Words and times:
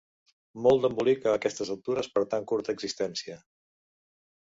Molt 0.67 0.81
d'embolic 0.85 1.27
a 1.27 1.35
aquestes 1.41 1.71
altures 1.77 2.11
per 2.17 2.25
tan 2.35 2.51
curta 2.55 2.79
existència. 2.79 3.41